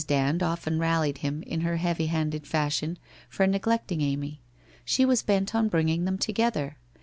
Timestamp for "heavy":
1.77-2.07